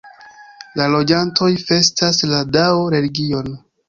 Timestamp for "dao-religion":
2.57-3.53